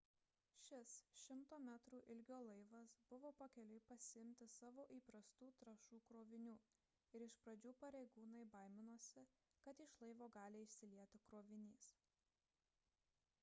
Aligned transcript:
šis 0.67 0.91
100 1.23 1.57
metrų 1.65 1.97
ilgio 2.13 2.37
laivas 2.45 2.93
buvo 3.11 3.31
pakeliui 3.41 3.77
pasiimti 3.91 4.47
savo 4.53 4.85
įprastų 4.95 5.51
trąšų 5.63 5.99
krovinių 6.09 6.55
ir 7.19 7.27
iš 7.27 7.37
pradžių 7.45 7.75
pareigūnai 7.85 8.43
baiminosi 8.57 9.25
kad 9.67 9.85
iš 9.89 9.95
laivo 10.07 10.31
gali 10.39 10.65
išsilieti 10.69 11.25
krovinys 11.29 11.89